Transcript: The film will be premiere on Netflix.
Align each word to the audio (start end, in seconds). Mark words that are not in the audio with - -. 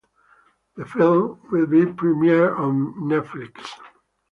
The 0.77 0.85
film 0.87 1.39
will 1.51 1.67
be 1.67 1.85
premiere 1.93 2.55
on 2.55 2.95
Netflix. 3.01 3.69